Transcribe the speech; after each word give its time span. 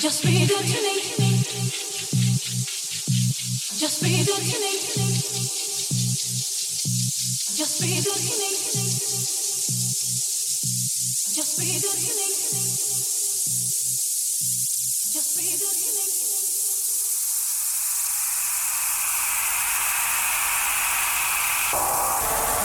Just 0.00 0.22
be 0.22 0.46
good 0.46 0.64
to 0.64 0.80
me. 0.80 0.94
Just 3.78 4.00
be 4.00 4.24
good 4.24 4.42
to 4.42 4.60
me. 4.60 4.72
Just 7.56 7.80
be 7.82 7.88
good 7.96 8.14
to 8.14 8.34
me. 8.38 8.50
Just 11.34 11.58
be 11.58 11.66
good 11.66 11.98
to 11.98 12.12
me. 12.14 12.26
Just 15.10 15.36
be 15.36 15.42
good 15.50 15.58
to 15.58 15.90
me. 15.96 16.06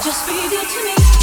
Just 0.04 0.28
be 0.28 0.34
good 0.50 0.70
to 0.70 0.80
me. 0.84 1.23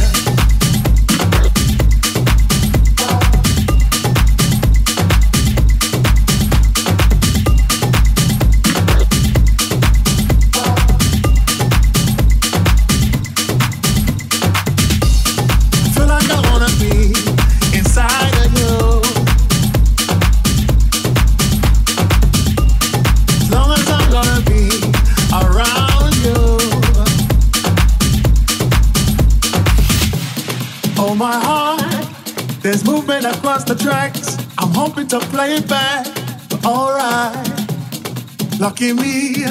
Across 33.31 33.63
the 33.63 33.75
tracks. 33.75 34.37
I'm 34.57 34.71
hoping 34.73 35.07
to 35.07 35.19
play 35.19 35.55
it 35.55 35.67
back. 35.67 36.05
but 36.49 36.65
Alright. 36.65 37.61
Lucky 38.59 38.93
me, 38.93 39.45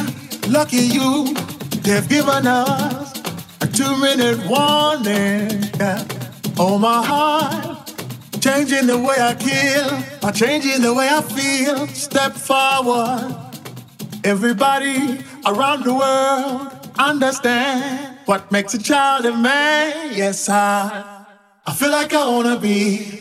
lucky 0.48 0.82
you. 0.96 1.34
They've 1.82 2.08
given 2.08 2.46
us 2.46 3.18
a 3.60 3.66
two 3.66 3.96
minute 3.96 4.38
warning. 4.48 5.64
Yeah. 5.78 6.04
Oh, 6.58 6.78
my 6.78 7.04
heart. 7.04 7.92
Changing 8.40 8.86
the 8.86 8.98
way 8.98 9.16
I 9.18 9.34
kill, 9.34 9.88
or 10.26 10.32
changing 10.32 10.80
the 10.80 10.94
way 10.94 11.08
I 11.10 11.20
feel. 11.20 11.86
Step 11.88 12.32
forward. 12.32 13.36
Everybody 14.24 15.24
around 15.46 15.84
the 15.84 15.94
world 15.94 16.90
understand 16.98 18.18
what 18.26 18.50
makes 18.52 18.74
a 18.74 18.82
child 18.82 19.26
a 19.26 19.36
man. 19.36 20.12
Yes, 20.14 20.48
I, 20.48 21.24
I 21.66 21.74
feel 21.74 21.90
like 21.90 22.14
I 22.14 22.28
wanna 22.28 22.58
be 22.58 23.20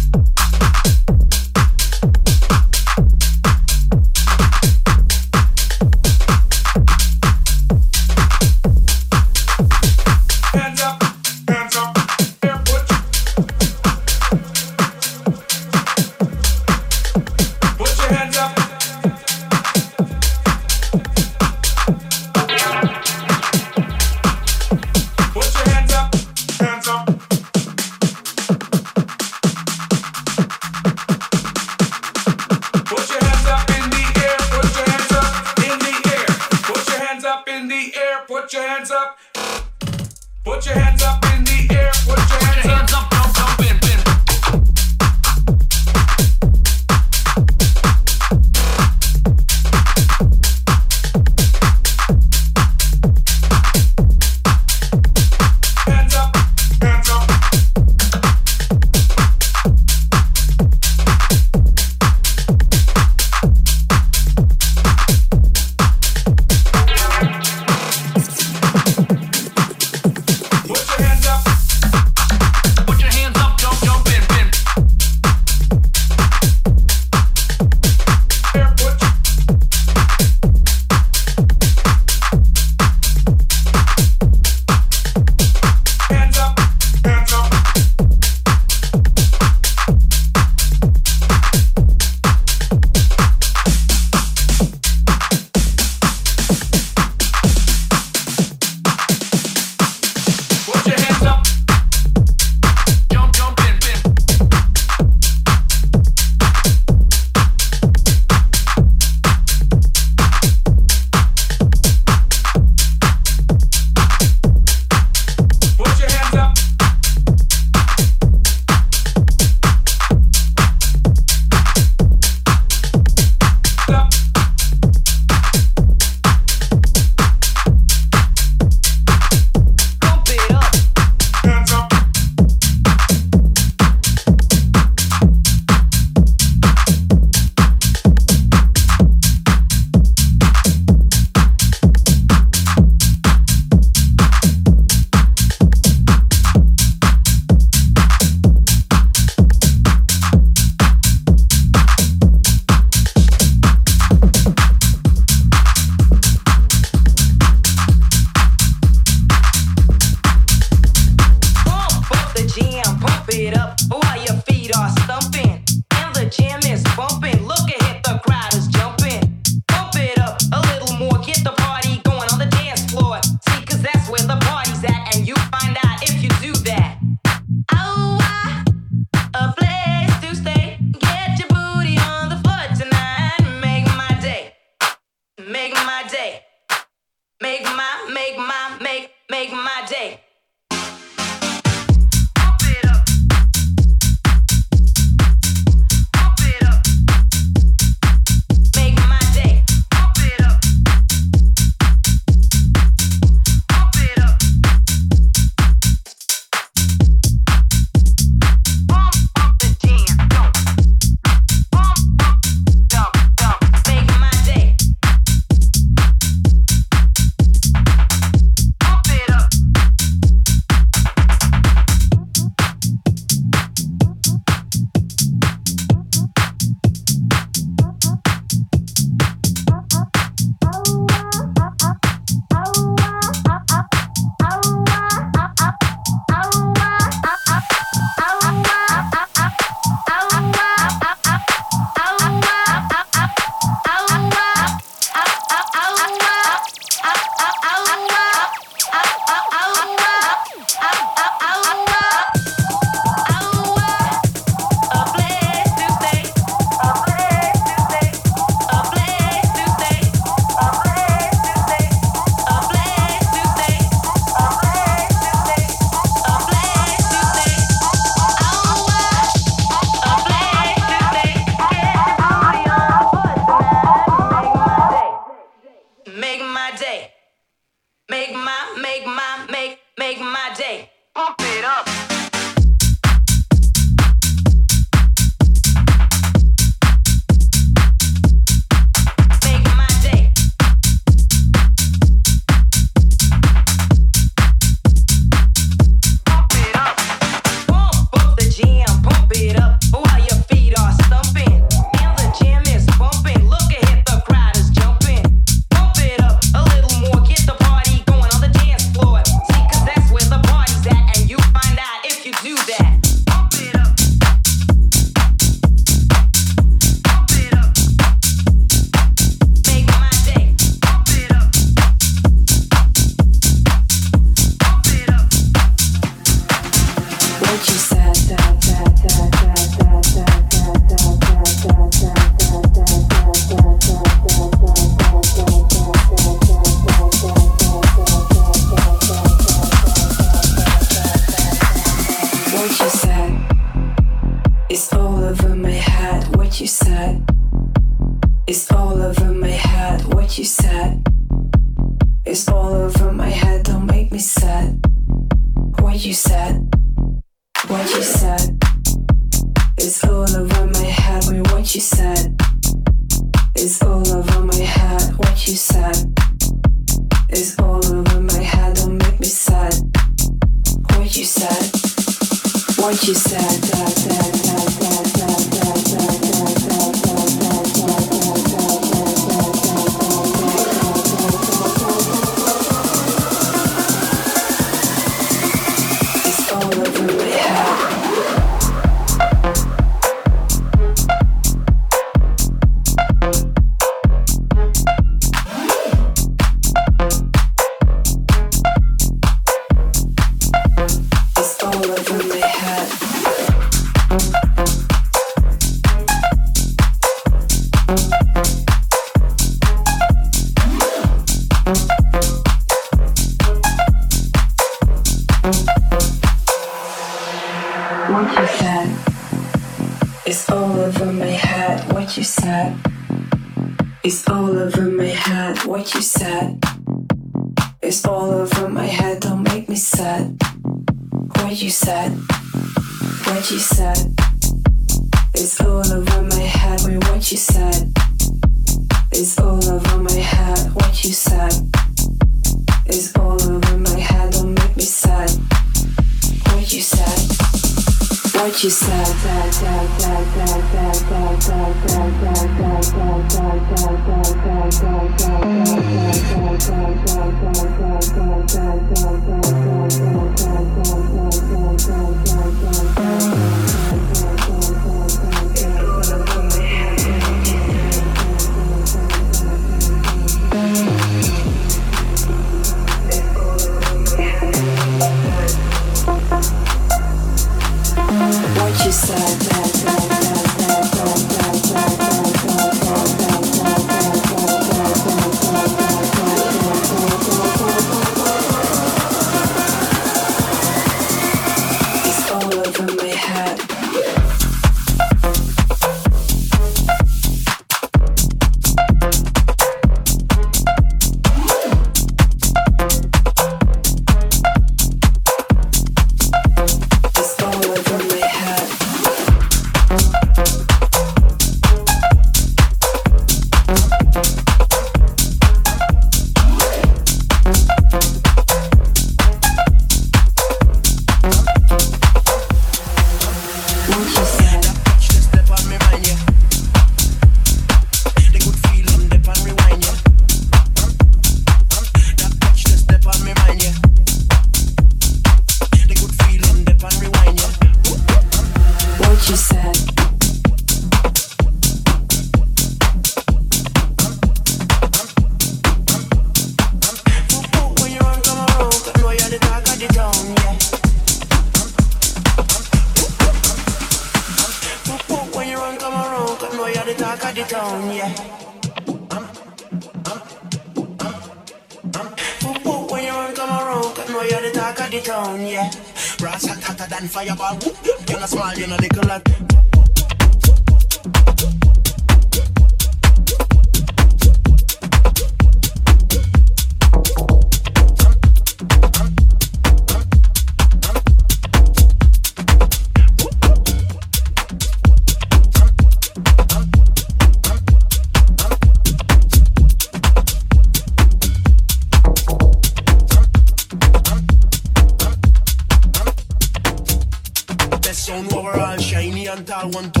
Step 599.71 600.00